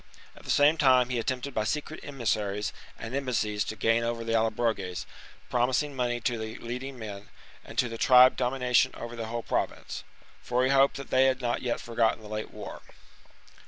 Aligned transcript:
At 0.35 0.43
the 0.45 0.49
same 0.49 0.77
time 0.79 1.09
he 1.09 1.19
attempted 1.19 1.53
by 1.53 1.63
secret 1.63 1.99
emissaries 2.01 2.73
and 2.97 3.13
embassies 3.13 3.63
to 3.65 3.75
gain 3.75 4.01
over 4.03 4.23
the 4.23 4.33
Allobroges, 4.33 5.05
promising 5.47 5.95
money 5.95 6.19
to 6.21 6.39
the 6.39 6.57
leading 6.57 6.97
men, 6.97 7.29
and 7.63 7.77
to 7.77 7.87
the 7.87 7.99
tribe 7.99 8.35
dominion 8.35 8.95
over 8.95 9.15
the 9.15 9.27
whole 9.27 9.43
Province; 9.43 10.03
for 10.41 10.63
he 10.63 10.71
hoped 10.71 10.97
that 10.97 11.11
they 11.11 11.25
had 11.25 11.39
not 11.39 11.61
yet 11.61 11.79
forgotten 11.79 12.23
the 12.23 12.29
late 12.29 12.49
war. 12.49 12.81